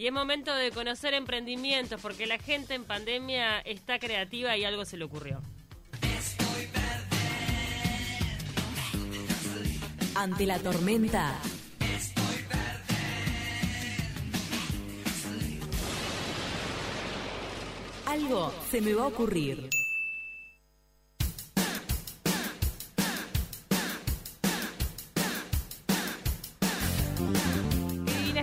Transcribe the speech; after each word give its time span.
Y 0.00 0.06
es 0.06 0.14
momento 0.14 0.54
de 0.54 0.70
conocer 0.70 1.12
emprendimientos 1.12 2.00
porque 2.00 2.24
la 2.24 2.38
gente 2.38 2.72
en 2.72 2.84
pandemia 2.84 3.58
está 3.60 3.98
creativa 3.98 4.56
y 4.56 4.64
algo 4.64 4.86
se 4.86 4.96
le 4.96 5.04
ocurrió. 5.04 5.42
Ante 10.14 10.46
la 10.46 10.58
tormenta. 10.58 11.38
Algo 18.06 18.54
se 18.70 18.80
me 18.80 18.94
va 18.94 19.02
a 19.02 19.06
ocurrir. 19.08 19.68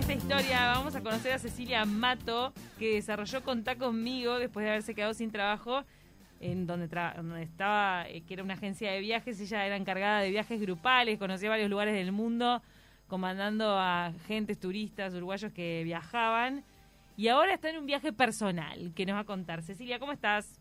Esta 0.08 0.26
historia. 0.26 0.72
Vamos 0.74 0.96
a 0.96 1.02
conocer 1.02 1.32
a 1.34 1.38
Cecilia 1.38 1.84
Mato, 1.84 2.54
que 2.78 2.94
desarrolló 2.94 3.42
Contá 3.42 3.76
conmigo 3.76 4.38
después 4.38 4.64
de 4.64 4.70
haberse 4.70 4.94
quedado 4.94 5.12
sin 5.12 5.30
trabajo 5.30 5.82
en 6.40 6.66
donde, 6.66 6.88
donde 6.88 7.42
estaba, 7.42 8.08
eh, 8.08 8.22
que 8.22 8.32
era 8.32 8.42
una 8.42 8.54
agencia 8.54 8.90
de 8.90 9.00
viajes. 9.00 9.38
Ella 9.38 9.66
era 9.66 9.76
encargada 9.76 10.20
de 10.20 10.30
viajes 10.30 10.58
grupales, 10.62 11.18
conocía 11.18 11.50
varios 11.50 11.68
lugares 11.68 11.92
del 11.92 12.12
mundo, 12.12 12.62
comandando 13.06 13.78
a 13.78 14.12
gentes, 14.26 14.58
turistas, 14.58 15.12
uruguayos 15.12 15.52
que 15.52 15.82
viajaban. 15.84 16.64
Y 17.18 17.28
ahora 17.28 17.52
está 17.52 17.68
en 17.68 17.76
un 17.76 17.84
viaje 17.84 18.10
personal 18.10 18.94
que 18.94 19.04
nos 19.04 19.14
va 19.14 19.20
a 19.20 19.24
contar. 19.24 19.60
Cecilia, 19.60 19.98
¿cómo 19.98 20.12
estás? 20.12 20.58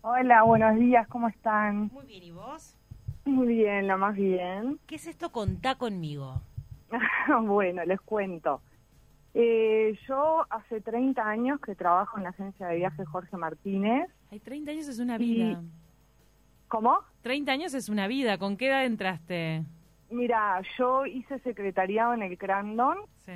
Hola, 0.00 0.42
buenos 0.44 0.76
días, 0.76 1.06
¿cómo 1.08 1.28
están? 1.28 1.90
Muy 1.92 2.06
bien, 2.06 2.22
¿y 2.22 2.30
vos? 2.30 2.78
Muy 3.26 3.48
bien, 3.48 3.86
lo 3.86 3.98
más 3.98 4.16
bien. 4.16 4.80
¿Qué 4.86 4.94
es 4.94 5.06
esto 5.06 5.30
Contá 5.30 5.74
conmigo? 5.74 6.40
bueno, 7.42 7.84
les 7.84 8.00
cuento. 8.00 8.62
Eh, 9.34 9.96
yo 10.08 10.44
hace 10.50 10.80
30 10.80 11.22
años 11.22 11.60
que 11.60 11.74
trabajo 11.74 12.18
en 12.18 12.24
la 12.24 12.30
agencia 12.30 12.66
de 12.66 12.76
viajes 12.76 13.08
Jorge 13.08 13.36
Martínez. 13.36 14.10
Hay 14.30 14.40
30 14.40 14.70
años 14.72 14.88
es 14.88 14.98
una 14.98 15.18
vida. 15.18 15.62
¿Cómo? 16.68 16.98
30 17.22 17.52
años 17.52 17.74
es 17.74 17.88
una 17.88 18.06
vida. 18.06 18.38
¿Con 18.38 18.56
qué 18.56 18.68
edad 18.68 18.84
entraste? 18.84 19.64
Mira, 20.10 20.60
yo 20.78 21.06
hice 21.06 21.38
secretariado 21.40 22.14
en 22.14 22.22
el 22.22 22.36
Crandon. 22.36 22.98
Sí. 23.24 23.32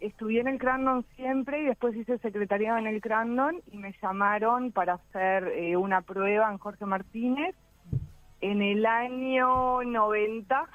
Estudié 0.00 0.40
en 0.40 0.48
el 0.48 0.58
Crandon 0.58 1.04
siempre 1.16 1.62
y 1.62 1.66
después 1.66 1.96
hice 1.96 2.18
secretariado 2.18 2.78
en 2.78 2.86
el 2.86 3.00
Crandon 3.00 3.60
y 3.72 3.78
me 3.78 3.92
llamaron 4.00 4.70
para 4.70 4.94
hacer 4.94 5.48
eh, 5.48 5.76
una 5.76 6.02
prueba 6.02 6.50
en 6.50 6.58
Jorge 6.58 6.84
Martínez 6.84 7.56
en 8.40 8.62
el 8.62 8.86
año 8.86 9.82
90. 9.82 10.68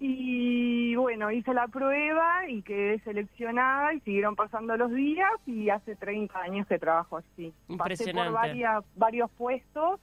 Y 0.00 0.71
bueno, 0.94 1.30
hice 1.30 1.54
la 1.54 1.68
prueba 1.68 2.48
y 2.48 2.62
quedé 2.62 2.98
seleccionada 3.00 3.94
y 3.94 4.00
siguieron 4.00 4.36
pasando 4.36 4.76
los 4.76 4.92
días 4.92 5.30
y 5.46 5.70
hace 5.70 5.96
30 5.96 6.38
años 6.38 6.66
que 6.66 6.78
trabajo 6.78 7.18
así. 7.18 7.52
Pasé 7.76 8.12
por 8.12 8.32
varias, 8.32 8.84
varios 8.96 9.30
puestos, 9.32 10.00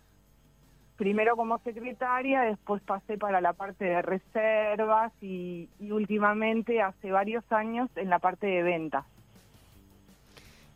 primero 0.96 1.36
como 1.36 1.58
secretaria, 1.60 2.42
después 2.42 2.82
pasé 2.84 3.18
para 3.18 3.42
la 3.42 3.54
parte 3.54 3.86
de 3.86 4.02
reservas 4.02 5.12
y, 5.22 5.70
y 5.80 5.92
últimamente 5.92 6.82
hace 6.82 7.12
varios 7.12 7.44
años 7.52 7.90
en 7.96 8.10
la 8.10 8.20
parte 8.20 8.48
de 8.48 8.64
ventas. 8.64 9.06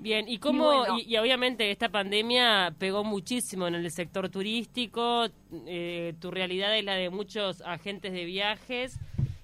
Bien, 0.03 0.27
y 0.27 0.37
cómo, 0.37 0.99
y, 0.99 1.15
obviamente 1.17 1.71
esta 1.71 1.87
pandemia 1.87 2.73
pegó 2.77 3.05
muchísimo 3.05 3.67
en 3.67 3.75
el 3.75 3.89
sector 3.89 4.27
turístico, 4.27 5.27
eh, 5.65 6.13
tu 6.19 6.29
realidad 6.29 6.77
es 6.77 6.83
la 6.83 6.95
de 6.95 7.09
muchos 7.09 7.61
agentes 7.61 8.11
de 8.11 8.25
viajes, 8.25 8.99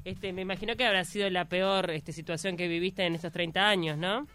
este, 0.10 0.34
me 0.34 0.42
imagino 0.42 0.76
que 0.76 0.86
habrá 0.86 1.04
sido 1.04 1.30
la 1.30 1.46
peor 1.46 1.92
este, 1.92 2.12
situación 2.12 2.58
que 2.58 2.68
viviste 2.68 3.06
en 3.06 3.16
estos 3.16 3.32
30 3.32 3.68
años, 3.68 3.98
¿no? 3.98 4.28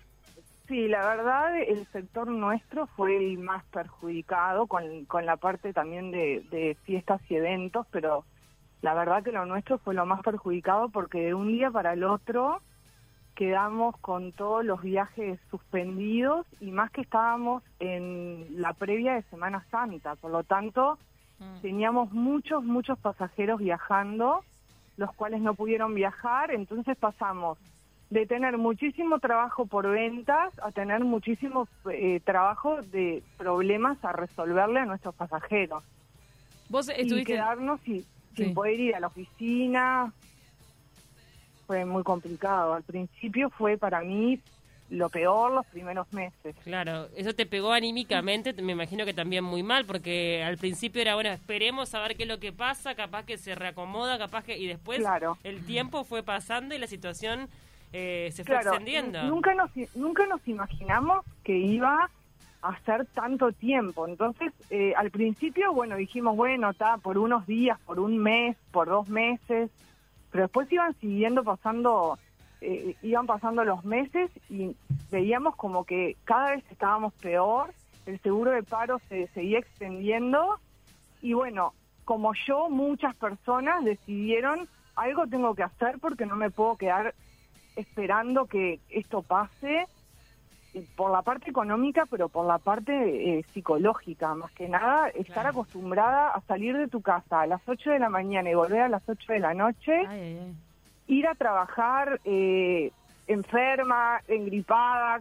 Sí, 0.67 0.89
la 0.89 1.07
verdad 1.07 1.61
el 1.61 1.87
sector 1.89 2.27
nuestro 2.29 2.87
fue 2.87 3.17
el 3.17 3.39
más 3.39 3.65
perjudicado 3.67 4.67
con, 4.67 5.05
con 5.05 5.27
la 5.27 5.37
parte 5.37 5.75
también 5.75 6.11
de, 6.11 6.43
de 6.51 6.77
fiestas 6.85 7.21
y 7.29 7.37
eventos, 7.37 7.87
pero 7.91 8.25
la 8.81 8.95
verdad 8.95 9.23
que 9.23 9.33
lo 9.33 9.45
nuestro 9.45 9.79
fue 9.79 9.95
lo 9.95 10.07
más 10.07 10.23
perjudicado 10.23 10.89
porque 10.89 11.21
de 11.21 11.35
un 11.35 11.49
día 11.49 11.71
para 11.71 11.93
el 11.93 12.05
otro 12.05 12.63
quedamos 13.35 13.97
con 13.99 14.33
todos 14.33 14.65
los 14.65 14.81
viajes 14.83 15.41
suspendidos 15.51 16.47
y 16.61 16.71
más 16.71 16.91
que 16.91 17.03
estábamos 17.03 17.63
en 17.81 18.61
la 18.61 18.73
previa 18.73 19.15
de 19.15 19.23
Semana 19.25 19.65
Santa, 19.71 20.15
por 20.17 20.31
lo 20.31 20.45
tanto 20.45 20.99
mm. 21.41 21.61
teníamos 21.61 22.13
muchos, 22.13 22.65
muchos 22.65 22.99
pasajeros 22.99 23.59
viajando, 23.59 24.45
los 24.97 25.13
cuales 25.15 25.41
no 25.41 25.55
pudieron 25.55 25.95
viajar, 25.95 26.51
entonces 26.51 26.97
pasamos 26.97 27.59
de 28.11 28.27
tener 28.27 28.59
muchísimo 28.59 29.19
trabajo 29.19 29.67
por 29.67 29.89
ventas 29.89 30.53
a 30.63 30.71
tener 30.71 31.01
muchísimo 31.01 31.67
eh, 31.91 32.21
trabajo 32.25 32.81
de 32.83 33.23
problemas 33.37 34.03
a 34.05 34.13
resolverle 34.13 34.81
a 34.81 34.85
nuestros 34.85 35.15
pasajeros. 35.15 35.83
Vos 36.69 36.89
estuviste... 36.89 37.21
Y 37.21 37.25
quedarnos 37.25 37.81
sin 37.81 38.55
poder 38.55 38.79
ir 38.79 38.95
a 38.95 39.01
la 39.01 39.09
oficina, 39.09 40.13
fue 41.67 41.85
muy 41.85 42.03
complicado. 42.03 42.75
Al 42.75 42.83
principio 42.83 43.51
fue 43.51 43.77
para 43.77 44.01
mí 44.01 44.39
lo 44.91 45.09
peor 45.09 45.53
los 45.53 45.67
primeros 45.67 46.13
meses. 46.13 46.55
Claro, 46.63 47.09
eso 47.17 47.35
te 47.35 47.47
pegó 47.47 47.73
anímicamente, 47.73 48.53
me 48.63 48.73
imagino 48.73 49.05
que 49.05 49.15
también 49.15 49.45
muy 49.45 49.63
mal, 49.63 49.85
porque 49.85 50.43
al 50.45 50.59
principio 50.59 51.03
era, 51.03 51.15
bueno, 51.15 51.31
esperemos 51.31 51.95
a 51.95 52.01
ver 52.01 52.17
qué 52.17 52.25
es 52.25 52.29
lo 52.29 52.39
que 52.39 52.53
pasa, 52.53 52.95
capaz 52.95 53.25
que 53.25 53.39
se 53.39 53.55
reacomoda, 53.55 54.19
capaz 54.19 54.45
que... 54.45 54.59
Y 54.59 54.67
después 54.67 55.03
el 55.43 55.65
tiempo 55.65 56.05
fue 56.05 56.23
pasando 56.23 56.75
y 56.75 56.79
la 56.79 56.87
situación 56.87 57.49
eh, 57.93 58.31
se 58.33 58.45
fue 58.45 58.57
extendiendo. 58.57 59.23
Nunca 59.25 59.55
nos, 59.55 59.71
nunca 59.95 60.27
nos 60.27 60.47
imaginamos 60.47 61.25
que 61.43 61.57
iba 61.57 62.11
a 62.63 62.79
ser 62.81 63.07
tanto 63.07 63.53
tiempo. 63.53 64.07
Entonces, 64.07 64.53
eh, 64.71 64.95
al 64.97 65.11
principio, 65.11 65.73
bueno, 65.73 65.97
dijimos, 65.97 66.37
bueno, 66.37 66.71
está 66.71 66.99
por 66.99 67.19
unos 67.19 67.47
días, 67.47 67.79
por 67.87 68.01
un 68.01 68.19
mes, 68.19 68.57
por 68.71 68.89
dos 68.89 69.09
meses 69.09 69.71
pero 70.35 70.47
después 70.47 70.73
iban 70.73 70.97
siguiendo 71.01 71.45
pasando, 71.45 72.19
eh, 72.65 72.97
iban 73.03 73.27
pasando 73.27 73.65
los 73.65 73.85
meses 73.85 74.31
y 74.49 74.75
veíamos 75.11 75.55
como 75.57 75.85
que 75.85 76.17
cada 76.25 76.53
vez 76.53 76.65
estábamos 76.71 77.13
peor, 77.15 77.75
el 78.07 78.19
seguro 78.21 78.51
de 78.51 78.63
paro 78.63 79.01
se 79.09 79.27
seguía 79.29 79.59
extendiendo 79.59 80.59
y 81.21 81.33
bueno, 81.35 81.75
como 82.05 82.33
yo, 82.47 82.69
muchas 82.69 83.15
personas 83.17 83.85
decidieron 83.85 84.69
algo 84.97 85.27
tengo 85.27 85.55
que 85.55 85.63
hacer 85.63 85.99
porque 85.99 86.27
no 86.27 86.37
me 86.37 86.51
puedo 86.51 86.77
quedar 86.77 87.15
esperando 87.77 88.47
que 88.47 88.81
esto 88.91 89.23
pase 89.23 89.87
por 90.97 91.13
la 91.13 91.23
parte 91.23 91.51
económica, 91.51 92.05
pero 92.11 92.29
por 92.29 92.47
la 92.47 92.59
parte 92.59 93.39
eh, 93.39 93.45
psicológica, 93.53 94.35
más 94.35 94.51
que 94.53 94.69
nada, 94.69 95.09
estar 95.09 95.47
acostumbrada 95.47 96.31
a 96.31 96.41
salir 96.43 96.77
de 96.77 96.89
tu 96.89 97.01
casa 97.01 97.43
a 97.43 97.47
las 97.47 97.61
8 97.67 97.91
de 97.91 97.99
la 97.99 98.09
mañana 98.09 98.51
y 98.51 98.55
volver 98.55 98.81
a 98.81 98.89
las 98.89 99.09
8 99.09 99.35
de 99.35 99.39
la 99.39 99.55
noche, 99.55 100.03
ir 101.07 101.27
a 101.27 101.35
trabajar 101.35 102.21
eh, 102.25 102.93
enferma, 103.27 104.21
engripada, 104.29 105.21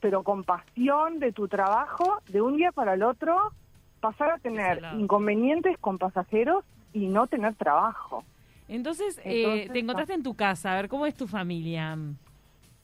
pero 0.00 0.22
con 0.22 0.44
pasión 0.44 1.18
de 1.18 1.32
tu 1.32 1.48
trabajo, 1.48 2.18
de 2.28 2.40
un 2.40 2.56
día 2.56 2.72
para 2.72 2.94
el 2.94 3.02
otro, 3.02 3.52
pasar 4.00 4.30
a 4.30 4.38
tener 4.38 4.82
inconvenientes 4.98 5.78
con 5.78 5.98
pasajeros 5.98 6.64
y 6.92 7.06
no 7.06 7.26
tener 7.26 7.54
trabajo. 7.54 8.24
Entonces, 8.68 9.20
eh, 9.24 9.68
te 9.72 9.78
encontraste 9.78 10.14
en 10.14 10.22
tu 10.22 10.34
casa, 10.34 10.72
a 10.72 10.76
ver, 10.76 10.88
¿cómo 10.88 11.06
es 11.06 11.14
tu 11.14 11.26
familia? 11.26 11.96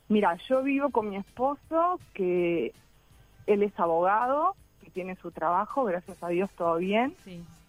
Mira, 0.08 0.36
yo 0.48 0.62
vivo 0.62 0.90
con 0.90 1.10
mi 1.10 1.16
esposo, 1.16 1.98
que 2.14 2.72
él 3.46 3.62
es 3.62 3.78
abogado, 3.78 4.54
que 4.82 4.90
tiene 4.90 5.16
su 5.16 5.30
trabajo, 5.30 5.84
gracias 5.84 6.22
a 6.22 6.28
Dios 6.28 6.50
todo 6.56 6.76
bien. 6.76 7.14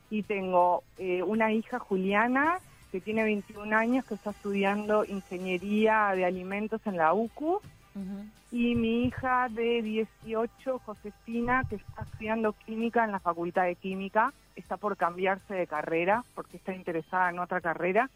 Y 0.09 0.23
tengo 0.23 0.83
eh, 0.97 1.23
una 1.23 1.51
hija, 1.53 1.79
Juliana, 1.79 2.59
que 2.93 3.01
tiene 3.01 3.23
21 3.23 3.75
años, 3.75 4.05
que 4.05 4.13
está 4.13 4.29
estudiando 4.29 5.03
ingeniería 5.03 6.11
de 6.15 6.25
alimentos 6.25 6.79
en 6.85 6.97
la 6.97 7.11
UCU. 7.11 7.59
Y 8.51 8.75
mi 8.75 9.05
hija 9.05 9.49
de 9.49 9.81
18, 9.81 10.77
Josefina, 10.85 11.63
que 11.67 11.77
está 11.77 12.03
estudiando 12.03 12.53
química 12.53 13.03
en 13.03 13.11
la 13.11 13.19
Facultad 13.19 13.63
de 13.63 13.73
Química, 13.73 14.31
está 14.55 14.77
por 14.77 14.95
cambiarse 14.95 15.55
de 15.55 15.65
carrera 15.65 16.23
porque 16.35 16.57
está 16.57 16.75
interesada 16.75 17.31
en 17.31 17.39
otra 17.39 17.61
carrera 17.61 18.11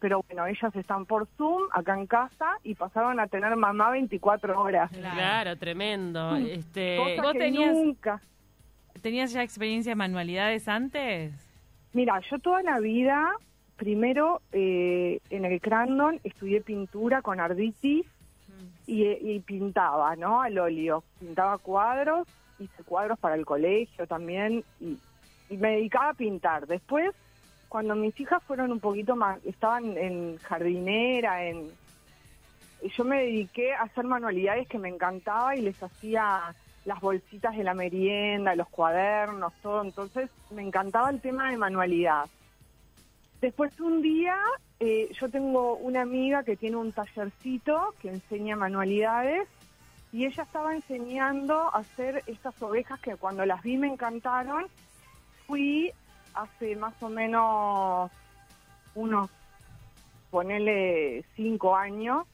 pero 0.00 0.24
bueno, 0.26 0.46
ellas 0.48 0.74
están 0.74 1.06
por 1.06 1.28
Zoom 1.36 1.62
acá 1.70 1.96
en 1.96 2.08
casa 2.08 2.58
y 2.64 2.74
pasaron 2.74 3.20
a 3.20 3.28
tener 3.28 3.54
mamá 3.54 3.90
24 3.90 4.60
horas. 4.60 4.90
Claro, 4.90 5.56
tremendo. 5.56 6.32
Mm. 6.32 6.46
Este, 6.46 6.98
¿Vos 7.22 7.32
tenías, 7.34 7.72
nunca. 7.72 8.20
tenías 9.00 9.32
ya 9.32 9.44
experiencia 9.44 9.92
en 9.92 9.98
manualidades 9.98 10.66
antes? 10.66 11.32
Mira, 11.92 12.18
yo 12.28 12.38
toda 12.40 12.62
la 12.62 12.80
vida, 12.80 13.32
primero 13.82 14.42
eh, 14.52 15.18
en 15.28 15.44
el 15.44 15.60
Crandon 15.60 16.20
estudié 16.22 16.60
pintura 16.60 17.20
con 17.20 17.40
Arditi 17.40 18.04
y, 18.86 19.04
y, 19.04 19.40
pintaba, 19.40 20.14
¿no? 20.14 20.40
Al 20.40 20.56
óleo. 20.56 21.02
Pintaba 21.18 21.58
cuadros, 21.58 22.28
hice 22.60 22.84
cuadros 22.84 23.18
para 23.18 23.34
el 23.34 23.44
colegio 23.44 24.06
también 24.06 24.62
y, 24.78 24.96
y 25.50 25.56
me 25.56 25.72
dedicaba 25.72 26.10
a 26.10 26.14
pintar. 26.14 26.68
Después 26.68 27.12
cuando 27.68 27.96
mis 27.96 28.18
hijas 28.20 28.40
fueron 28.44 28.70
un 28.70 28.78
poquito 28.78 29.16
más, 29.16 29.44
estaban 29.44 29.98
en 29.98 30.38
jardinera, 30.38 31.44
en, 31.44 31.68
yo 32.96 33.02
me 33.02 33.24
dediqué 33.24 33.74
a 33.74 33.82
hacer 33.82 34.04
manualidades 34.04 34.68
que 34.68 34.78
me 34.78 34.90
encantaba 34.90 35.56
y 35.56 35.62
les 35.62 35.82
hacía 35.82 36.54
las 36.84 37.00
bolsitas 37.00 37.56
de 37.56 37.64
la 37.64 37.74
merienda, 37.74 38.54
los 38.54 38.68
cuadernos, 38.68 39.52
todo. 39.60 39.82
Entonces 39.82 40.30
me 40.50 40.62
encantaba 40.62 41.10
el 41.10 41.20
tema 41.20 41.50
de 41.50 41.56
manualidad. 41.56 42.26
Después 43.42 43.78
un 43.80 44.02
día 44.02 44.36
eh, 44.78 45.10
yo 45.20 45.28
tengo 45.28 45.74
una 45.74 46.02
amiga 46.02 46.44
que 46.44 46.56
tiene 46.56 46.76
un 46.76 46.92
tallercito 46.92 47.92
que 48.00 48.08
enseña 48.08 48.54
manualidades 48.54 49.48
y 50.12 50.26
ella 50.26 50.44
estaba 50.44 50.76
enseñando 50.76 51.54
a 51.58 51.78
hacer 51.78 52.22
estas 52.28 52.62
ovejas 52.62 53.00
que 53.00 53.16
cuando 53.16 53.44
las 53.44 53.60
vi 53.64 53.78
me 53.78 53.88
encantaron. 53.88 54.66
Fui 55.48 55.90
hace 56.34 56.76
más 56.76 56.94
o 57.02 57.08
menos 57.08 58.12
unos, 58.94 59.28
ponele 60.30 61.24
cinco 61.34 61.74
años, 61.74 62.24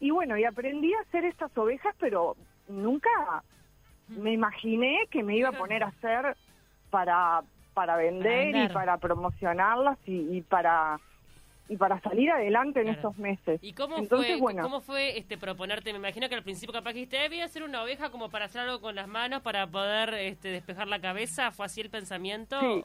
y 0.00 0.10
bueno, 0.10 0.38
y 0.38 0.44
aprendí 0.44 0.94
a 0.94 1.00
hacer 1.00 1.26
estas 1.26 1.56
ovejas, 1.58 1.94
pero 1.98 2.36
nunca 2.68 3.44
me 4.08 4.32
imaginé 4.32 5.06
que 5.10 5.22
me 5.22 5.36
iba 5.36 5.50
a 5.50 5.52
poner 5.52 5.84
a 5.84 5.88
hacer 5.88 6.36
para, 6.88 7.42
para 7.74 7.96
vender 7.96 8.56
y 8.56 8.68
para 8.68 8.98
promocionarlas 8.98 9.98
y, 10.06 10.36
y 10.36 10.40
para 10.42 11.00
y 11.68 11.76
para 11.76 12.00
salir 12.00 12.30
adelante 12.30 12.82
en 12.82 12.88
estos 12.88 13.16
meses. 13.16 13.58
¿Y 13.62 13.72
cómo 13.72 14.04
fue, 14.04 14.38
cómo 14.60 14.80
fue 14.80 15.16
este 15.16 15.38
proponerte? 15.38 15.92
Me 15.92 15.98
imagino 15.98 16.28
que 16.28 16.34
al 16.34 16.42
principio 16.42 16.72
capaz 16.72 16.90
que 16.90 16.98
dijiste, 17.00 17.28
voy 17.28 17.40
a 17.40 17.46
hacer 17.46 17.62
una 17.62 17.82
oveja 17.82 18.10
como 18.10 18.28
para 18.28 18.44
hacer 18.44 18.62
algo 18.62 18.80
con 18.80 18.94
las 18.94 19.08
manos 19.08 19.42
para 19.42 19.66
poder 19.66 20.12
este, 20.14 20.48
despejar 20.48 20.88
la 20.88 21.00
cabeza. 21.00 21.50
¿Fue 21.50 21.64
así 21.64 21.80
el 21.80 21.88
pensamiento? 21.88 22.60
Sí, 22.60 22.84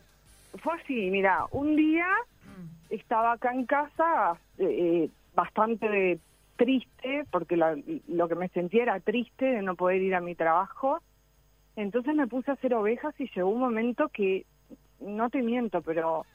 fue 0.60 0.74
así. 0.76 1.10
Mira, 1.12 1.46
un 1.52 1.76
día 1.76 2.08
mm. 2.46 2.94
estaba 2.94 3.34
acá 3.34 3.52
en 3.52 3.66
casa 3.66 4.40
eh, 4.58 5.10
bastante 5.36 6.20
triste 6.56 7.26
porque 7.30 7.58
lo 7.58 8.28
que 8.28 8.36
me 8.36 8.48
sentía 8.50 8.84
era 8.84 9.00
triste 9.00 9.46
de 9.46 9.62
no 9.64 9.76
poder 9.76 10.02
ir 10.02 10.16
a 10.16 10.22
mi 10.22 10.36
trabajo. 10.36 11.02
Entonces 11.76 12.16
me 12.16 12.28
puse 12.28 12.52
a 12.52 12.54
hacer 12.54 12.74
ovejas 12.74 13.14
y 13.20 13.30
llegó 13.36 13.50
un 13.50 13.60
momento 13.60 14.08
que, 14.10 14.46
no 15.00 15.30
te 15.30 15.42
miento, 15.42 15.82
pero 15.82 16.26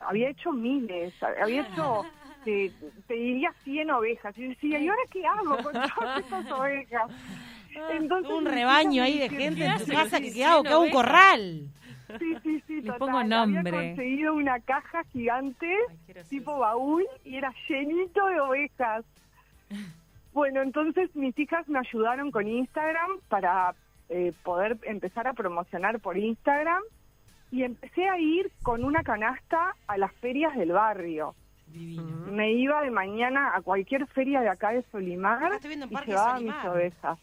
había 0.00 0.30
hecho 0.30 0.52
miles, 0.52 1.14
había 1.22 1.62
hecho, 1.62 2.02
te, 2.44 2.72
diría 3.08 3.52
100 3.64 3.90
ovejas. 3.90 4.36
Y 4.38 4.48
decía, 4.48 4.78
¿y 4.78 4.88
ahora 4.88 5.02
qué 5.10 5.26
hago 5.26 5.56
con 5.62 5.72
todas 5.72 6.20
estas 6.20 6.50
ovejas? 6.52 7.10
Ah, 7.76 7.88
Entonces, 7.92 8.32
un 8.32 8.44
rebaño 8.44 9.02
ahí 9.02 9.18
de 9.18 9.28
gente 9.28 9.64
en 9.64 9.78
tu 9.78 9.86
casa 9.86 10.20
que 10.20 10.32
¿qué 10.32 10.44
hago? 10.44 10.62
¿Qué 10.62 10.68
hago 10.68 10.82
un 10.82 10.90
corral? 10.90 11.68
Sí, 12.18 12.36
sí, 12.42 12.62
sí, 12.66 12.80
Le 12.82 12.92
pongo 12.92 13.24
nombre. 13.24 13.60
Había 13.60 13.88
conseguido 13.88 14.34
una 14.34 14.60
caja 14.60 15.02
gigante, 15.12 15.74
tipo 16.28 16.58
baúl, 16.58 17.04
y 17.24 17.36
era 17.36 17.52
llenito 17.68 18.26
de 18.26 18.40
ovejas. 18.40 19.04
Bueno, 20.32 20.62
entonces 20.62 21.14
mis 21.14 21.36
hijas 21.38 21.66
me 21.68 21.78
ayudaron 21.78 22.30
con 22.30 22.46
Instagram 22.46 23.18
para 23.28 23.74
eh, 24.08 24.32
poder 24.42 24.76
empezar 24.82 25.26
a 25.26 25.32
promocionar 25.32 25.98
por 26.00 26.18
Instagram 26.18 26.82
y 27.54 27.62
empecé 27.62 28.08
a 28.08 28.18
ir 28.18 28.50
con 28.64 28.82
una 28.82 29.04
canasta 29.04 29.76
a 29.86 29.96
las 29.96 30.12
ferias 30.14 30.56
del 30.56 30.72
barrio. 30.72 31.36
Me 32.32 32.52
iba 32.52 32.82
de 32.82 32.90
mañana 32.90 33.52
a 33.54 33.62
cualquier 33.62 34.08
feria 34.08 34.40
de 34.40 34.48
acá 34.48 34.70
de 34.70 34.82
Solimar 34.90 35.60
y 35.62 35.96
llevaba 36.04 36.40
mis 36.40 36.54
ovejas. 36.64 37.18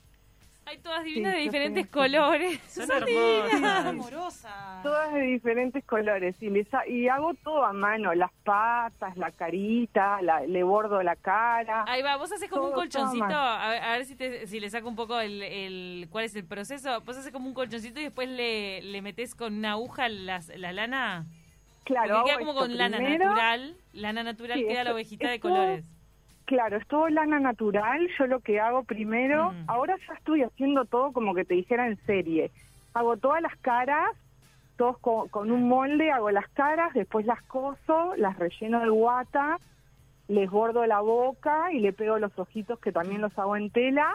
Hay 0.65 0.77
todas 0.77 1.03
divinas 1.03 1.33
de 1.33 1.39
diferentes 1.39 1.87
colores. 1.87 2.59
Son, 2.67 2.89
hermosas. 2.89 3.85
amorosas. 3.85 4.83
Todas 4.83 5.13
de 5.13 5.21
diferentes 5.21 5.83
colores. 5.83 6.35
Y, 6.39 6.49
y 6.87 7.07
hago 7.07 7.33
todo 7.43 7.65
a 7.65 7.73
mano. 7.73 8.13
Las 8.13 8.31
patas, 8.43 9.17
la 9.17 9.31
carita, 9.31 10.21
la, 10.21 10.41
le 10.41 10.63
bordo 10.63 11.01
la 11.03 11.15
cara. 11.15 11.83
Ahí 11.87 12.01
va, 12.01 12.15
vos 12.17 12.31
haces 12.31 12.49
como 12.49 12.67
un 12.67 12.73
colchoncito. 12.73 13.25
A 13.25 13.97
ver, 13.97 14.05
si, 14.05 14.15
si 14.47 14.59
le 14.59 14.69
saco 14.69 14.87
un 14.87 14.95
poco 14.95 15.19
el, 15.19 15.41
el, 15.41 16.07
cuál 16.09 16.25
es 16.25 16.35
el 16.35 16.45
proceso. 16.45 17.01
Vos 17.01 17.17
haces 17.17 17.31
como 17.31 17.47
un 17.47 17.53
colchoncito 17.53 17.99
y 17.99 18.03
después 18.03 18.29
le, 18.29 18.81
le 18.81 19.01
metés 19.01 19.35
con 19.35 19.53
una 19.55 19.71
aguja 19.71 20.07
las, 20.09 20.47
la 20.49 20.71
lana. 20.71 21.25
Claro. 21.83 22.23
queda 22.23 22.37
como 22.37 22.53
con 22.53 22.77
lana 22.77 22.99
natural. 22.99 23.75
Lana 23.93 24.23
natural 24.23 24.59
queda 24.59 24.83
la 24.83 24.93
ovejita 24.93 25.29
de 25.29 25.39
colores. 25.39 25.85
Claro, 26.51 26.75
es 26.75 26.87
todo 26.87 27.07
lana 27.07 27.39
natural. 27.39 28.09
Yo 28.19 28.27
lo 28.27 28.41
que 28.41 28.59
hago 28.59 28.83
primero, 28.83 29.53
mm. 29.53 29.63
ahora 29.67 29.95
ya 30.05 30.15
estoy 30.15 30.43
haciendo 30.43 30.83
todo 30.83 31.13
como 31.13 31.33
que 31.33 31.45
te 31.45 31.53
dijera 31.53 31.87
en 31.87 31.95
serie. 32.05 32.51
Hago 32.93 33.15
todas 33.15 33.41
las 33.41 33.55
caras, 33.59 34.09
todos 34.75 34.97
con, 34.97 35.49
un 35.49 35.69
molde, 35.69 36.11
hago 36.11 36.29
las 36.29 36.49
caras, 36.49 36.93
después 36.93 37.25
las 37.25 37.41
coso, 37.43 38.17
las 38.17 38.37
relleno 38.37 38.81
de 38.81 38.89
guata, 38.89 39.59
les 40.27 40.49
bordo 40.51 40.85
la 40.85 40.99
boca 40.99 41.71
y 41.71 41.79
le 41.79 41.93
pego 41.93 42.19
los 42.19 42.37
ojitos 42.37 42.77
que 42.79 42.91
también 42.91 43.21
los 43.21 43.39
hago 43.39 43.55
en 43.55 43.69
tela. 43.69 44.13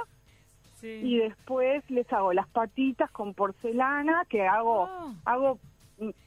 Y 0.82 1.16
después 1.16 1.90
les 1.90 2.12
hago 2.12 2.34
las 2.34 2.48
patitas 2.48 3.10
con 3.12 3.32
porcelana, 3.32 4.26
que 4.28 4.46
hago, 4.46 4.82
oh. 4.82 5.14
hago 5.24 5.58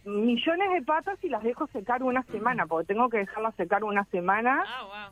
millones 0.06 0.72
de 0.74 0.82
patas 0.82 1.24
y 1.24 1.30
las 1.30 1.44
dejo 1.44 1.68
secar 1.68 2.02
una 2.02 2.24
semana, 2.24 2.66
porque 2.66 2.88
tengo 2.88 3.10
que 3.10 3.20
dejarlas 3.20 3.54
secar 3.54 3.84
una 3.84 4.06
semana. 4.06 4.64
Ah, 4.66 5.12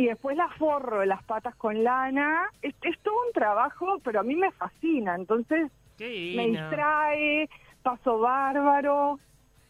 y 0.00 0.06
después 0.06 0.34
las 0.34 0.54
forro 0.56 1.04
las 1.04 1.22
patas 1.24 1.54
con 1.56 1.84
lana. 1.84 2.48
Es, 2.62 2.74
todo 3.02 3.14
un 3.26 3.32
trabajo, 3.34 3.98
pero 4.02 4.20
a 4.20 4.22
mí 4.22 4.34
me 4.34 4.50
fascina, 4.52 5.14
entonces 5.14 5.70
me 5.98 6.46
distrae, 6.48 7.50
paso 7.82 8.18
bárbaro. 8.18 9.18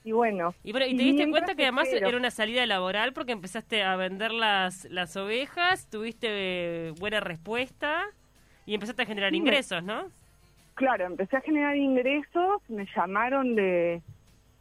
Y 0.05 0.13
bueno. 0.13 0.55
Y, 0.63 0.73
te 0.73 0.87
diste 0.87 1.29
cuenta 1.29 1.57
que 1.57 1.65
además 1.65 1.89
era 1.93 2.17
una 2.17 2.31
salida 2.31 2.65
laboral 2.65 3.13
porque 3.13 3.33
empezaste 3.33 3.83
a 3.83 3.97
vender 3.97 4.31
las, 4.31 4.85
las 4.85 5.17
ovejas, 5.17 5.91
tuviste 5.91 6.93
buena 7.01 7.19
respuesta 7.19 8.05
y 8.67 8.75
empezaste 8.75 9.03
a 9.03 9.07
generar 9.07 9.35
ingresos, 9.35 9.83
¿no? 9.83 10.05
Claro, 10.75 11.07
empecé 11.07 11.39
a 11.39 11.41
generar 11.41 11.77
ingresos, 11.77 12.63
me 12.69 12.87
llamaron 12.95 13.57
de, 13.57 14.01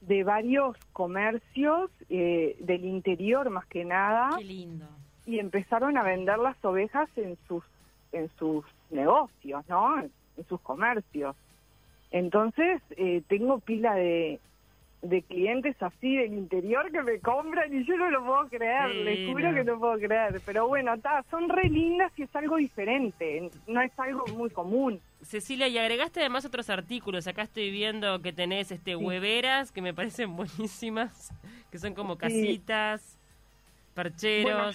de 0.02 0.24
varios 0.24 0.76
comercios 0.94 1.92
eh, 2.10 2.58
del 2.60 2.86
interior 2.86 3.52
más 3.52 3.68
que 3.68 3.86
nada. 3.86 4.32
Qué 4.36 4.44
lindo 4.44 4.99
y 5.26 5.40
empezaron 5.40 5.98
a 5.98 6.04
vender 6.04 6.40
las 6.40 6.64
ovejas 6.64 7.10
en 7.16 7.38
sus 7.48 7.64
en 8.12 8.30
sus 8.38 8.66
negocios, 8.90 9.64
¿no? 9.68 10.02
En, 10.02 10.12
sus 10.48 10.62
comercios. 10.62 11.36
Entonces 12.12 12.82
eh, 12.92 13.22
tengo 13.28 13.60
pila 13.60 13.94
de, 13.94 14.40
de 15.02 15.22
clientes 15.24 15.76
así 15.82 16.16
del 16.16 16.32
interior 16.32 16.90
que 16.94 17.02
me 17.02 17.20
compran 17.20 17.74
y 17.74 17.86
yo 17.86 17.98
no 17.98 18.10
lo 18.10 18.26
puedo 18.26 18.48
creer, 18.48 18.90
les 18.90 19.30
juro 19.30 19.54
que 19.54 19.66
no 19.66 19.78
puedo 19.78 19.98
creer. 19.98 20.40
Pero 20.46 20.70
bueno, 20.70 20.98
ta, 21.00 21.26
son 21.30 21.50
re 21.50 21.70
lindas 21.70 22.12
y 22.18 22.24
es 22.24 22.36
algo 22.38 22.56
diferente, 22.56 23.52
no 23.68 23.82
es 23.82 23.92
algo 24.00 24.26
muy 24.28 24.50
común. 24.50 25.02
Cecilia, 25.22 25.68
y 25.68 25.78
agregaste 25.78 26.22
además 26.22 26.46
otros 26.46 26.70
artículos. 26.70 27.28
Acá 27.28 27.42
estoy 27.42 27.70
viendo 27.70 28.22
que 28.22 28.32
tenés 28.32 28.72
este 28.72 28.96
hueveras 28.96 29.74
que 29.74 29.82
me 29.82 29.94
parecen 29.94 30.36
buenísimas, 30.38 31.34
que 31.70 31.80
son 31.80 31.94
como 31.94 32.18
casitas, 32.18 33.20
percheros 33.94 34.74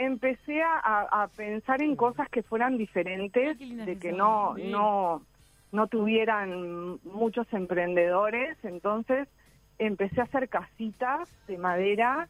empecé 0.00 0.62
a, 0.62 1.28
pensar 1.36 1.82
en 1.82 1.94
cosas 1.94 2.28
que 2.30 2.42
fueran 2.42 2.78
diferentes, 2.78 3.58
de 3.58 3.98
que 3.98 4.12
no, 4.12 4.54
no, 4.56 5.22
no 5.72 5.86
tuvieran 5.88 6.98
muchos 7.04 7.46
emprendedores, 7.52 8.56
entonces 8.64 9.28
empecé 9.78 10.22
a 10.22 10.24
hacer 10.24 10.48
casitas 10.48 11.28
de 11.46 11.58
madera 11.58 12.28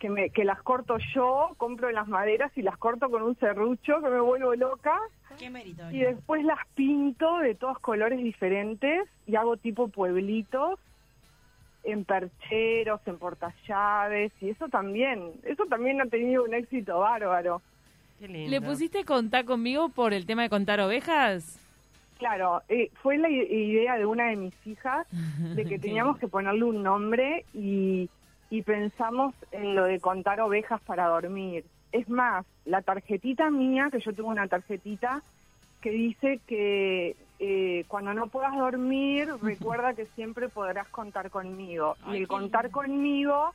que, 0.00 0.10
me, 0.10 0.30
que 0.30 0.44
las 0.44 0.60
corto 0.62 0.98
yo, 1.14 1.54
compro 1.56 1.88
las 1.92 2.08
maderas 2.08 2.50
y 2.56 2.62
las 2.62 2.76
corto 2.76 3.08
con 3.10 3.22
un 3.22 3.38
serrucho 3.38 4.00
que 4.02 4.10
me 4.10 4.20
vuelvo 4.20 4.56
loca. 4.56 4.98
y 5.92 6.00
después 6.00 6.44
las 6.44 6.66
pinto 6.74 7.38
de 7.38 7.54
todos 7.54 7.78
colores 7.78 8.18
diferentes 8.18 9.08
y 9.24 9.36
hago 9.36 9.56
tipo 9.56 9.86
pueblitos 9.86 10.80
en 11.88 12.04
percheros, 12.04 13.00
en 13.06 13.18
portallaves, 13.18 14.32
y 14.40 14.50
eso 14.50 14.68
también, 14.68 15.32
eso 15.44 15.64
también 15.66 16.00
ha 16.00 16.06
tenido 16.06 16.44
un 16.44 16.54
éxito 16.54 16.98
bárbaro. 16.98 17.62
¿Le 18.20 18.60
pusiste 18.60 19.04
contar 19.04 19.44
conmigo 19.44 19.88
por 19.88 20.12
el 20.12 20.26
tema 20.26 20.42
de 20.42 20.50
contar 20.50 20.80
ovejas? 20.80 21.58
Claro, 22.18 22.62
eh, 22.68 22.90
fue 23.00 23.16
la 23.16 23.30
idea 23.30 23.96
de 23.96 24.04
una 24.04 24.28
de 24.28 24.36
mis 24.36 24.66
hijas 24.66 25.06
de 25.54 25.64
que 25.64 25.78
teníamos 25.78 26.18
que 26.18 26.28
ponerle 26.28 26.64
un 26.64 26.82
nombre 26.82 27.44
y, 27.54 28.10
y 28.50 28.62
pensamos 28.62 29.34
en 29.52 29.76
lo 29.76 29.84
de 29.84 30.00
contar 30.00 30.40
ovejas 30.40 30.80
para 30.82 31.06
dormir. 31.06 31.64
Es 31.92 32.08
más, 32.08 32.44
la 32.66 32.82
tarjetita 32.82 33.50
mía, 33.50 33.88
que 33.90 34.00
yo 34.00 34.12
tengo 34.12 34.28
una 34.28 34.48
tarjetita 34.48 35.22
que 35.80 35.90
dice 35.90 36.40
que 36.46 37.16
eh, 37.40 37.84
cuando 37.86 38.14
no 38.14 38.26
puedas 38.26 38.56
dormir, 38.56 39.28
recuerda 39.42 39.94
que 39.94 40.06
siempre 40.14 40.48
podrás 40.48 40.88
contar 40.88 41.30
conmigo. 41.30 41.96
y 42.10 42.16
el 42.16 42.26
contar 42.28 42.70
conmigo 42.70 43.52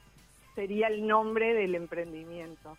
sería 0.56 0.88
el 0.88 1.06
nombre 1.06 1.54
del 1.54 1.76
emprendimiento. 1.76 2.78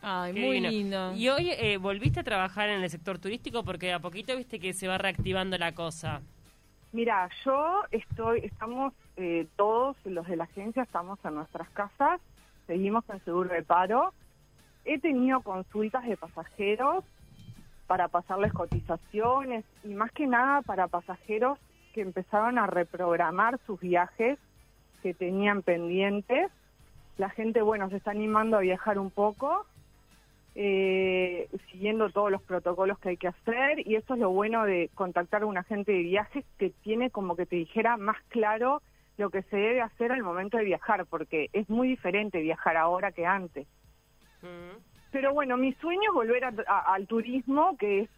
Ay, 0.00 0.32
muy 0.32 0.60
lindo. 0.60 1.12
Y 1.14 1.28
hoy 1.28 1.50
eh, 1.50 1.76
volviste 1.76 2.20
a 2.20 2.24
trabajar 2.24 2.68
en 2.68 2.82
el 2.82 2.88
sector 2.88 3.18
turístico 3.18 3.64
porque 3.64 3.92
a 3.92 3.98
poquito 3.98 4.36
viste 4.36 4.60
que 4.60 4.72
se 4.72 4.88
va 4.88 4.96
reactivando 4.96 5.58
la 5.58 5.72
cosa. 5.72 6.22
Mira, 6.92 7.28
yo 7.44 7.82
estoy, 7.90 8.40
estamos 8.44 8.94
eh, 9.16 9.46
todos 9.56 9.96
los 10.04 10.26
de 10.26 10.36
la 10.36 10.44
agencia, 10.44 10.82
estamos 10.82 11.18
en 11.24 11.34
nuestras 11.34 11.68
casas, 11.70 12.20
seguimos 12.66 13.04
en 13.10 13.22
seguro 13.24 13.50
de 13.50 13.62
paro. 13.62 14.14
he 14.86 14.98
tenido 14.98 15.42
consultas 15.42 16.06
de 16.06 16.16
pasajeros 16.16 17.04
para 17.88 18.08
pasarles 18.08 18.52
cotizaciones 18.52 19.64
y 19.82 19.94
más 19.94 20.12
que 20.12 20.26
nada 20.26 20.60
para 20.62 20.88
pasajeros 20.88 21.58
que 21.94 22.02
empezaron 22.02 22.58
a 22.58 22.66
reprogramar 22.66 23.58
sus 23.66 23.80
viajes 23.80 24.38
que 25.02 25.14
tenían 25.14 25.62
pendientes. 25.62 26.52
La 27.16 27.30
gente, 27.30 27.62
bueno, 27.62 27.88
se 27.88 27.96
está 27.96 28.10
animando 28.10 28.58
a 28.58 28.60
viajar 28.60 28.98
un 28.98 29.10
poco, 29.10 29.64
eh, 30.54 31.48
siguiendo 31.70 32.10
todos 32.10 32.30
los 32.30 32.42
protocolos 32.42 32.98
que 32.98 33.08
hay 33.08 33.16
que 33.16 33.28
hacer 33.28 33.86
y 33.88 33.96
eso 33.96 34.14
es 34.14 34.20
lo 34.20 34.30
bueno 34.30 34.64
de 34.64 34.90
contactar 34.94 35.42
a 35.42 35.46
un 35.46 35.56
agente 35.56 35.92
de 35.92 36.02
viajes 36.02 36.44
que 36.58 36.70
tiene 36.82 37.10
como 37.10 37.36
que 37.36 37.46
te 37.46 37.56
dijera 37.56 37.96
más 37.96 38.18
claro 38.28 38.82
lo 39.16 39.30
que 39.30 39.42
se 39.44 39.56
debe 39.56 39.80
hacer 39.80 40.12
al 40.12 40.22
momento 40.22 40.58
de 40.58 40.64
viajar, 40.64 41.06
porque 41.06 41.48
es 41.54 41.68
muy 41.70 41.88
diferente 41.88 42.40
viajar 42.42 42.76
ahora 42.76 43.12
que 43.12 43.24
antes. 43.24 43.66
Pero 45.10 45.32
bueno, 45.32 45.56
mi 45.56 45.72
sueño 45.74 46.10
es 46.10 46.14
volver 46.14 46.44
al 46.44 47.06
turismo, 47.06 47.76
que 47.78 48.00
es, 48.00 48.10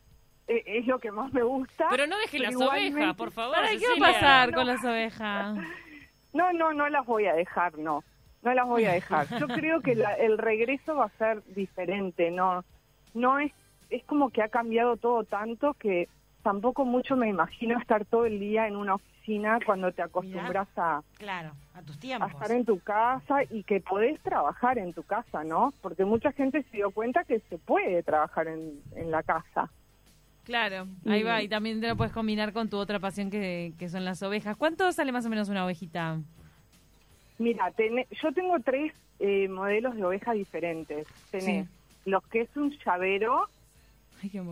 e, 0.49 0.63
es, 0.67 0.87
lo 0.87 0.99
que 0.99 1.13
más 1.13 1.33
me 1.33 1.43
gusta. 1.43 1.87
Pero 1.91 2.07
no 2.07 2.19
deje 2.19 2.39
las 2.39 2.57
ovejas, 2.57 3.17
por 3.17 3.31
favor. 3.31 3.57
¿Qué 3.79 4.01
va 4.01 4.09
a 4.09 4.13
pasar 4.13 4.53
con 4.53 4.67
las 4.67 4.85
ovejas? 4.85 5.59
No, 6.33 6.53
no, 6.53 6.73
no 6.73 6.89
las 6.89 7.05
voy 7.07 7.27
a 7.27 7.35
dejar, 7.35 7.77
no. 7.77 8.05
No 8.43 8.55
las 8.55 8.65
voy 8.65 8.85
a 8.85 8.93
dejar. 8.93 9.27
Yo 9.41 9.49
creo 9.49 9.81
que 9.81 10.01
el 10.21 10.39
regreso 10.39 10.95
va 10.95 11.07
a 11.07 11.19
ser 11.19 11.43
diferente, 11.57 12.31
no 12.31 12.65
no 13.15 13.39
es 13.39 13.53
es 13.91 14.05
como 14.05 14.31
que 14.31 14.43
ha 14.43 14.49
cambiado 14.49 14.97
todo 14.97 15.25
tanto 15.25 15.75
que 15.75 16.09
tampoco 16.43 16.85
mucho 16.85 17.17
me 17.17 17.29
imagino 17.29 17.79
estar 17.79 18.05
todo 18.05 18.25
el 18.25 18.39
día 18.39 18.69
en 18.69 18.77
una 18.77 18.95
oficina 18.95 19.59
cuando 19.67 19.91
te 19.93 20.03
acostumbras 20.03 20.69
a 20.77 21.03
claro 21.19 21.53
a 21.81 21.87
tus 21.87 21.99
tiempos 21.99 22.31
a 22.31 22.33
estar 22.33 22.51
en 22.53 22.65
tu 22.65 22.79
casa 22.81 23.43
y 23.51 23.63
que 23.65 23.81
podés 23.81 24.21
trabajar 24.21 24.79
en 24.79 24.93
tu 24.93 25.03
casa 25.03 25.45
no 25.45 25.73
porque 25.81 26.05
mucha 26.05 26.33
gente 26.33 26.63
se 26.71 26.79
dio 26.79 26.91
cuenta 26.91 27.25
que 27.25 27.41
se 27.49 27.59
puede 27.59 28.03
trabajar 28.03 28.49
en, 28.49 28.81
en 28.95 29.11
la 29.11 29.23
casa. 29.23 29.71
Claro 30.45 30.87
ahí 31.07 31.23
va 31.23 31.43
y 31.43 31.49
también 31.49 31.81
te 31.81 31.89
lo 31.89 31.97
puedes 31.97 32.13
combinar 32.13 32.53
con 32.53 32.69
tu 32.69 32.77
otra 32.77 32.99
pasión 32.99 33.31
que, 33.31 33.73
que 33.79 33.89
son 33.89 34.05
las 34.05 34.23
ovejas. 34.23 34.57
Cuánto 34.57 34.91
sale 34.93 35.13
más 35.13 35.27
o 35.27 35.31
menos 35.31 35.49
una 35.49 35.65
ovejita 35.65 36.19
mira 37.39 37.73
yo 38.23 38.33
tengo 38.33 38.61
tres 38.61 38.93
eh, 39.19 39.49
modelos 39.49 39.97
de 39.97 40.05
ovejas 40.05 40.35
diferentes. 40.35 41.07
Tenés 41.31 41.69
los 42.05 42.27
que 42.29 42.43
es 42.43 42.57
un 42.57 42.71
llavero 42.85 43.49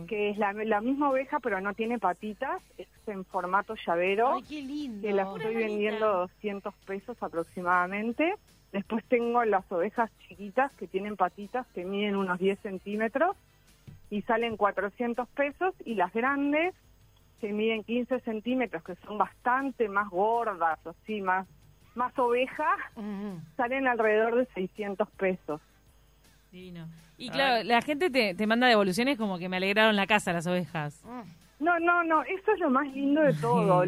que 0.07 0.29
es 0.29 0.37
la, 0.37 0.81
misma 0.81 1.09
oveja 1.09 1.39
pero 1.39 1.61
no 1.61 1.73
tiene 1.73 1.99
patitas, 1.99 2.61
es 2.77 2.87
en 3.07 3.25
formato 3.25 3.75
llavero. 3.85 4.33
Ay, 4.33 4.43
qué 4.43 4.61
lindo. 4.61 5.07
Que 5.07 5.13
la 5.13 5.23
estoy 5.23 5.55
vendiendo 5.55 6.11
200 6.19 6.73
pesos 6.85 7.17
aproximadamente. 7.21 8.35
Después 8.71 9.03
tengo 9.05 9.43
las 9.45 9.69
ovejas 9.71 10.11
chiquitas 10.27 10.71
que 10.73 10.87
tienen 10.87 11.15
patitas 11.15 11.65
que 11.73 11.85
miden 11.85 12.15
unos 12.15 12.39
10 12.39 12.59
centímetros 12.59 13.35
y 14.09 14.21
salen 14.23 14.57
400 14.57 15.27
pesos 15.29 15.73
y 15.85 15.95
las 15.95 16.13
grandes 16.13 16.75
que 17.41 17.53
miden 17.53 17.83
15 17.83 18.19
centímetros 18.21 18.83
que 18.83 18.95
son 19.05 19.17
bastante 19.17 19.87
más 19.87 20.09
gordas, 20.09 20.79
así 20.85 21.21
más 21.21 21.47
más 21.95 22.17
ovejas, 22.17 22.79
salen 23.57 23.87
alrededor 23.87 24.35
de 24.35 24.45
600 24.53 25.09
pesos. 25.11 25.59
Divino. 26.51 26.87
Y 27.17 27.29
claro, 27.29 27.63
la 27.63 27.81
gente 27.81 28.09
te, 28.09 28.33
te, 28.33 28.47
manda 28.47 28.67
devoluciones 28.67 29.17
como 29.17 29.37
que 29.37 29.49
me 29.49 29.57
alegraron 29.57 29.95
la 29.95 30.07
casa 30.07 30.33
las 30.33 30.47
ovejas. 30.47 31.03
No, 31.59 31.79
no, 31.79 32.03
no, 32.03 32.23
eso 32.23 32.53
es 32.53 32.59
lo 32.59 32.69
más 32.69 32.87
lindo 32.93 33.21
de 33.21 33.33
todo. 33.33 33.83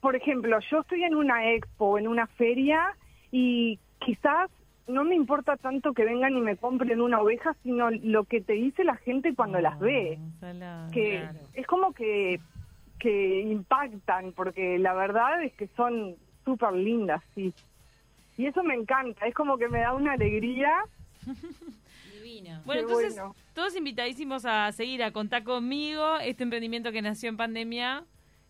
por 0.00 0.16
ejemplo, 0.16 0.58
yo 0.70 0.80
estoy 0.80 1.04
en 1.04 1.14
una 1.14 1.52
expo, 1.52 1.98
en 1.98 2.08
una 2.08 2.26
feria, 2.26 2.94
y 3.30 3.78
quizás 4.00 4.50
no 4.88 5.04
me 5.04 5.14
importa 5.14 5.56
tanto 5.56 5.92
que 5.92 6.04
vengan 6.04 6.36
y 6.36 6.40
me 6.40 6.56
compren 6.56 7.00
una 7.00 7.20
oveja, 7.20 7.54
sino 7.62 7.90
lo 7.90 8.24
que 8.24 8.40
te 8.40 8.54
dice 8.54 8.82
la 8.84 8.96
gente 8.96 9.34
cuando 9.34 9.60
las 9.60 9.78
ve. 9.78 10.18
que 10.92 11.24
es 11.54 11.66
como 11.66 11.92
que, 11.92 12.40
que 12.98 13.40
impactan, 13.42 14.32
porque 14.32 14.78
la 14.78 14.94
verdad 14.94 15.42
es 15.44 15.52
que 15.54 15.68
son 15.76 16.16
súper 16.44 16.72
lindas, 16.72 17.22
sí. 17.34 17.54
Y 18.36 18.46
eso 18.46 18.62
me 18.62 18.74
encanta, 18.74 19.26
es 19.26 19.34
como 19.34 19.58
que 19.58 19.68
me 19.68 19.80
da 19.80 19.94
una 19.94 20.12
alegría 20.12 20.72
Divino. 22.14 22.60
Bueno, 22.64 22.82
entonces, 22.82 23.20
todos 23.54 23.76
invitadísimos 23.76 24.44
a 24.44 24.70
seguir, 24.72 25.02
a 25.02 25.12
contar 25.12 25.44
conmigo, 25.44 26.18
este 26.18 26.42
emprendimiento 26.42 26.92
que 26.92 27.02
nació 27.02 27.28
en 27.28 27.36
pandemia. 27.36 28.04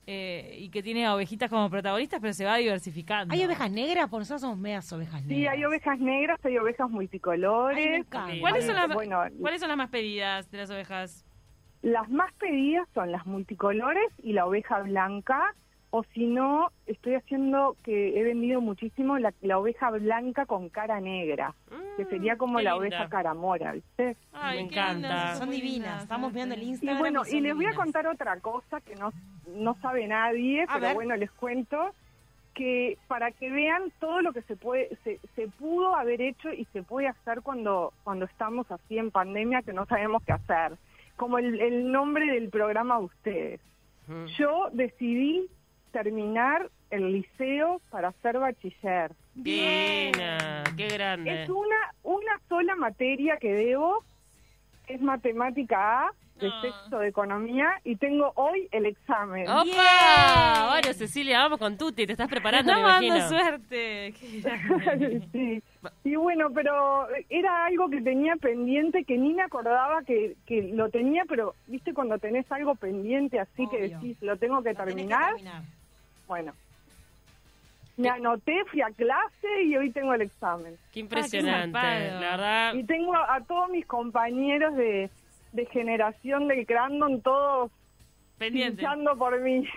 Eh, 0.06 0.56
y 0.58 0.70
que 0.70 0.82
tiene 0.82 1.08
ovejitas 1.08 1.48
como 1.48 1.70
protagonistas, 1.70 2.20
pero 2.20 2.32
se 2.32 2.44
va 2.44 2.56
diversificando. 2.56 3.32
¿Hay 3.32 3.44
ovejas 3.44 3.70
negras? 3.70 4.08
Por 4.08 4.20
nosotros 4.20 4.40
somos 4.40 4.58
medias 4.58 4.90
ovejas 4.92 5.22
negras. 5.22 5.38
Sí, 5.38 5.46
hay 5.46 5.64
ovejas 5.64 6.00
negras, 6.00 6.40
hay 6.42 6.58
ovejas 6.58 6.90
multicolores. 6.90 8.06
¿Cuáles, 8.40 8.66
son 8.66 8.74
las, 8.74 8.88
¿Cuáles 9.38 9.60
son 9.60 9.68
las 9.68 9.76
más 9.76 9.90
pedidas 9.90 10.50
de 10.50 10.58
las 10.58 10.70
ovejas? 10.70 11.24
Las 11.82 12.10
más 12.10 12.32
pedidas 12.34 12.88
son 12.92 13.12
las 13.12 13.24
multicolores 13.24 14.08
y 14.18 14.32
la 14.32 14.46
oveja 14.46 14.80
blanca 14.80 15.54
o 15.90 16.04
si 16.14 16.26
no, 16.26 16.70
estoy 16.86 17.16
haciendo 17.16 17.76
que 17.82 18.18
he 18.18 18.22
vendido 18.22 18.60
muchísimo 18.60 19.18
la, 19.18 19.58
oveja 19.58 19.90
blanca 19.90 20.46
con 20.46 20.68
cara 20.68 21.00
negra, 21.00 21.54
que 21.96 22.04
sería 22.04 22.36
como 22.36 22.60
la 22.60 22.76
oveja 22.76 23.08
cara 23.08 23.34
mora, 23.34 23.72
¿viste? 23.72 24.16
Me 24.32 24.60
encanta. 24.60 25.34
Son 25.34 25.50
divinas. 25.50 26.04
Estamos 26.04 26.32
viendo 26.32 26.54
el 26.54 26.62
Instagram. 26.62 26.96
Y 26.96 27.00
bueno, 27.00 27.22
y, 27.28 27.40
les 27.40 27.54
voy 27.54 27.66
a 27.66 27.74
contar 27.74 28.06
otra 28.06 28.38
cosa 28.38 28.80
que 28.80 28.94
no, 28.94 29.12
no 29.48 29.76
sabe 29.82 30.06
nadie, 30.06 30.64
pero 30.72 30.94
bueno, 30.94 31.16
les 31.16 31.30
cuento 31.32 31.92
que 32.54 32.98
para 33.08 33.32
que 33.32 33.50
vean 33.50 33.92
todo 33.98 34.22
lo 34.22 34.32
que 34.32 34.42
se 34.42 34.56
puede 34.56 34.96
se, 35.04 35.20
se 35.34 35.48
pudo 35.48 35.94
haber 35.94 36.20
hecho 36.20 36.52
y 36.52 36.64
se 36.72 36.82
puede 36.82 37.06
hacer 37.06 37.42
cuando 37.42 37.92
cuando 38.02 38.24
estamos 38.24 38.68
así 38.72 38.98
en 38.98 39.12
pandemia 39.12 39.62
que 39.62 39.72
no 39.72 39.86
sabemos 39.86 40.20
qué 40.24 40.32
hacer 40.32 40.72
como 41.16 41.38
el, 41.38 41.60
el 41.60 41.92
nombre 41.92 42.26
del 42.26 42.50
programa 42.50 42.98
de 42.98 43.04
ustedes 43.04 43.60
yo 44.36 44.68
decidí 44.72 45.48
terminar 45.90 46.70
el 46.90 47.12
liceo 47.12 47.80
para 47.90 48.12
ser 48.22 48.38
bachiller. 48.38 49.12
Bien, 49.34 50.12
qué 50.76 50.88
grande. 50.88 51.42
Es 51.42 51.48
una, 51.48 51.94
una 52.02 52.40
sola 52.48 52.76
materia 52.76 53.36
que 53.36 53.52
debo, 53.52 54.04
es 54.86 55.00
matemática 55.00 56.06
A, 56.06 56.10
de 56.40 56.50
sexto 56.62 56.98
de 57.00 57.08
economía, 57.08 57.68
y 57.84 57.96
tengo 57.96 58.32
hoy 58.34 58.66
el 58.72 58.86
examen. 58.86 59.46
¡Opa! 59.46 60.68
Bueno, 60.70 60.94
Cecilia, 60.94 61.40
vamos 61.40 61.58
con 61.58 61.76
Tuti, 61.76 62.06
te 62.06 62.12
estás 62.12 62.28
preparando, 62.28 62.72
me 62.72 62.80
imagino. 62.80 63.28
suerte! 63.28 64.14
sí. 65.32 65.62
Y 66.04 66.16
bueno, 66.16 66.48
pero 66.54 67.08
era 67.28 67.66
algo 67.66 67.90
que 67.90 68.00
tenía 68.00 68.36
pendiente, 68.36 69.04
que 69.04 69.18
ni 69.18 69.34
me 69.34 69.42
acordaba 69.42 70.02
que, 70.02 70.36
que 70.46 70.62
lo 70.72 70.88
tenía, 70.88 71.24
pero 71.28 71.54
viste 71.66 71.92
cuando 71.92 72.18
tenés 72.18 72.50
algo 72.50 72.74
pendiente 72.74 73.38
así 73.38 73.66
que 73.68 73.88
decís, 73.88 74.16
lo 74.22 74.38
tengo 74.38 74.62
que 74.62 74.74
terminar 74.74 75.34
bueno, 76.30 76.52
me 77.96 78.08
anoté, 78.08 78.64
fui 78.70 78.80
a 78.82 78.90
clase 78.92 79.64
y 79.64 79.76
hoy 79.76 79.90
tengo 79.90 80.14
el 80.14 80.22
examen. 80.22 80.76
Qué 80.92 81.00
impresionante, 81.00 81.76
la 81.76 82.20
verdad. 82.20 82.74
Y 82.74 82.84
tengo 82.84 83.16
a, 83.16 83.40
todos 83.40 83.68
mis 83.68 83.84
compañeros 83.84 84.76
de, 84.76 85.10
de 85.52 85.66
generación 85.66 86.46
del 86.46 86.64
Crandon, 86.66 87.20
todos 87.20 87.72
luchando 88.38 89.16
por 89.18 89.40
mí. 89.40 89.68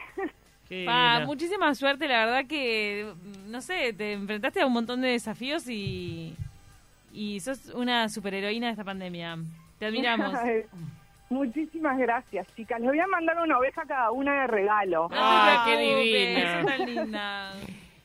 muchísima 1.26 1.74
suerte, 1.74 2.08
la 2.08 2.26
verdad 2.26 2.46
que, 2.46 3.12
no 3.48 3.60
sé, 3.60 3.92
te 3.94 4.14
enfrentaste 4.14 4.62
a 4.62 4.68
un 4.68 4.74
montón 4.74 5.02
de 5.02 5.08
desafíos 5.08 5.68
y, 5.68 6.36
y 7.12 7.40
sos 7.40 7.66
una 7.74 8.10
superheroína 8.10 8.68
de 8.68 8.74
esta 8.74 8.84
pandemia. 8.84 9.40
Te 9.80 9.88
admiramos. 9.88 10.38
Muchísimas 11.34 11.98
gracias, 11.98 12.48
chicas. 12.56 12.80
Les 12.80 12.90
voy 12.90 13.00
a 13.00 13.08
mandar 13.08 13.40
una 13.42 13.58
oveja 13.58 13.82
a 13.82 13.86
cada 13.86 14.12
una 14.12 14.42
de 14.42 14.48
regalo. 14.48 15.10
¡Ah, 15.12 15.64
qué 15.66 15.78
divina! 15.78 17.54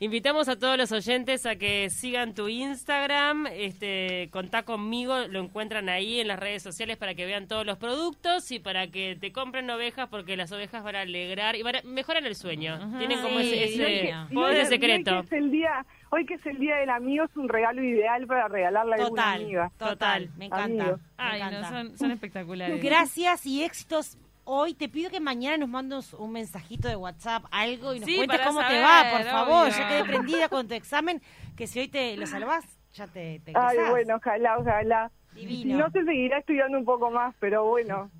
Invitamos 0.00 0.48
a 0.48 0.56
todos 0.56 0.78
los 0.78 0.92
oyentes 0.92 1.44
a 1.44 1.56
que 1.56 1.90
sigan 1.90 2.32
tu 2.32 2.46
Instagram, 2.46 3.48
este, 3.48 4.28
contá 4.30 4.62
conmigo, 4.62 5.26
lo 5.26 5.40
encuentran 5.40 5.88
ahí 5.88 6.20
en 6.20 6.28
las 6.28 6.38
redes 6.38 6.62
sociales 6.62 6.96
para 6.96 7.16
que 7.16 7.26
vean 7.26 7.48
todos 7.48 7.66
los 7.66 7.78
productos 7.78 8.52
y 8.52 8.60
para 8.60 8.86
que 8.92 9.16
te 9.20 9.32
compren 9.32 9.68
ovejas 9.68 10.08
porque 10.08 10.36
las 10.36 10.52
ovejas 10.52 10.84
van 10.84 10.94
a 10.94 11.00
alegrar 11.00 11.56
y 11.56 11.64
van 11.64 11.76
a, 11.76 11.82
mejoran 11.82 12.24
el 12.26 12.36
sueño. 12.36 12.78
Tienen 12.96 13.20
como 13.20 13.40
ese, 13.40 13.64
ese 13.64 14.66
secreto. 14.66 15.18
es 15.18 15.32
el 15.32 15.50
día, 15.50 15.84
hoy 16.10 16.24
que 16.26 16.34
es 16.34 16.46
el 16.46 16.58
Día 16.58 16.76
del 16.76 16.90
Amigo, 16.90 17.24
es 17.24 17.36
un 17.36 17.48
regalo 17.48 17.82
ideal 17.82 18.24
para 18.28 18.46
regalarle 18.46 18.92
a 18.94 19.04
alguna 19.04 19.32
amiga. 19.32 19.72
Total, 19.78 20.30
me 20.36 20.44
encanta. 20.44 20.96
Ay, 21.16 21.42
No, 21.50 21.96
son, 21.96 22.12
espectaculares. 22.12 22.80
Gracias 22.80 23.44
y 23.46 23.64
éxitos 23.64 24.16
hoy. 24.48 24.74
Te 24.74 24.88
pido 24.88 25.10
que 25.10 25.20
mañana 25.20 25.58
nos 25.58 25.68
mandes 25.68 26.14
un 26.14 26.32
mensajito 26.32 26.88
de 26.88 26.96
WhatsApp, 26.96 27.44
algo, 27.50 27.94
y 27.94 28.00
nos 28.00 28.10
cuentes 28.10 28.40
cómo 28.40 28.60
te 28.66 28.80
va, 28.80 29.04
por 29.12 29.22
favor. 29.24 29.70
Ya 29.70 29.88
quedé 29.88 30.04
prendida 30.04 30.48
con 30.48 30.66
tu 30.66 30.74
examen, 30.74 31.22
que 31.56 31.66
si 31.66 31.78
hoy 31.80 31.88
te 31.88 32.16
lo 32.16 32.26
salvas, 32.26 32.64
ya 32.94 33.06
te, 33.06 33.40
te 33.44 33.52
Ay, 33.54 33.78
bueno, 33.90 34.16
ojalá, 34.16 34.58
ojalá. 34.58 35.10
Divino. 35.32 35.78
No 35.78 35.90
se 35.90 36.04
seguirá 36.04 36.38
estudiando 36.38 36.78
un 36.78 36.84
poco 36.84 37.10
más, 37.10 37.34
pero 37.38 37.64
bueno. 37.64 38.10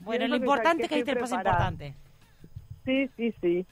Bueno, 0.00 0.26
lo 0.26 0.36
importante 0.36 0.84
es 0.84 0.88
que, 0.88 0.96
hay 0.96 1.04
el 1.06 1.18
paso 1.18 1.36
importante. 1.36 1.94
Sí, 2.84 3.08
sí, 3.16 3.34
sí. 3.40 3.66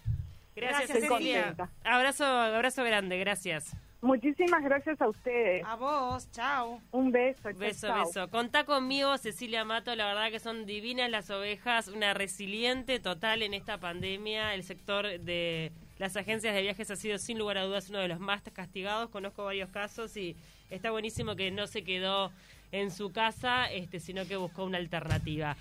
Gracias, 0.54 0.90
Cecilia. 0.90 1.54
Abrazo, 1.84 2.24
abrazo 2.24 2.84
grande, 2.84 3.18
gracias. 3.18 3.74
Muchísimas 4.02 4.64
gracias 4.64 5.00
a 5.00 5.08
ustedes. 5.08 5.64
A 5.64 5.76
vos, 5.76 6.28
chao. 6.32 6.80
Un 6.90 7.12
beso. 7.12 7.48
Beso, 7.54 7.94
beso. 7.94 8.28
Contá 8.30 8.64
conmigo, 8.64 9.16
Cecilia 9.16 9.64
Mato, 9.64 9.94
la 9.94 10.06
verdad 10.06 10.32
que 10.32 10.40
son 10.40 10.66
divinas 10.66 11.08
las 11.08 11.30
ovejas, 11.30 11.86
una 11.86 12.12
resiliente 12.12 12.98
total 12.98 13.42
en 13.42 13.54
esta 13.54 13.78
pandemia. 13.78 14.54
El 14.54 14.64
sector 14.64 15.06
de 15.20 15.70
las 15.98 16.16
agencias 16.16 16.52
de 16.52 16.62
viajes 16.62 16.90
ha 16.90 16.96
sido 16.96 17.16
sin 17.18 17.38
lugar 17.38 17.58
a 17.58 17.62
dudas 17.62 17.90
uno 17.90 18.00
de 18.00 18.08
los 18.08 18.18
más 18.18 18.42
castigados. 18.52 19.08
Conozco 19.08 19.44
varios 19.44 19.70
casos 19.70 20.16
y 20.16 20.34
está 20.68 20.90
buenísimo 20.90 21.36
que 21.36 21.52
no 21.52 21.68
se 21.68 21.84
quedó 21.84 22.32
en 22.72 22.90
su 22.90 23.12
casa, 23.12 23.70
este, 23.70 24.00
sino 24.00 24.26
que 24.26 24.36
buscó 24.36 24.64
una 24.64 24.78
alternativa. 24.78 25.56